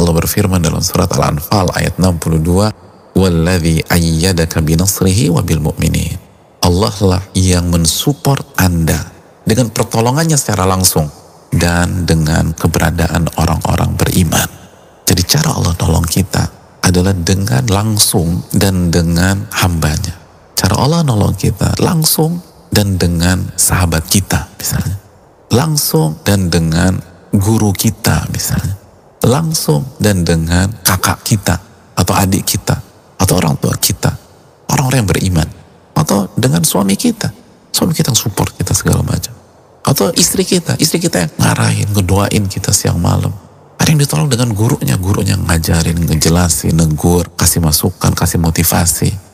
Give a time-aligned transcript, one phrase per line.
[0.00, 2.72] Allah berfirman dalam surat Al-Anfal ayat 62,
[3.12, 6.16] "Walladzi ayyadaka binasrihi wa bil mu'minin."
[6.64, 8.96] Allah lah yang mensupport Anda
[9.44, 11.12] dengan pertolongannya secara langsung
[11.52, 14.48] dan dengan keberadaan orang-orang beriman.
[15.04, 16.48] Jadi cara Allah tolong kita
[16.80, 20.16] adalah dengan langsung dan dengan hambanya.
[20.56, 22.40] Cara Allah nolong kita langsung
[22.72, 24.96] dan dengan sahabat kita misalnya.
[25.52, 26.96] Langsung dan dengan
[27.34, 28.79] guru kita misalnya.
[29.30, 31.54] Langsung dan dengan kakak kita
[31.94, 32.74] atau adik kita
[33.14, 34.10] atau orang tua kita.
[34.66, 35.48] Orang-orang yang beriman.
[35.94, 37.30] Atau dengan suami kita.
[37.70, 39.30] Suami kita yang support kita segala macam.
[39.86, 40.74] Atau istri kita.
[40.74, 43.30] Istri kita yang ngarahin, ngedoain kita siang malam.
[43.78, 44.98] Ada yang ditolong dengan gurunya.
[44.98, 49.29] Gurunya ngajarin, ngejelasin, negur, kasih masukan, kasih motivasi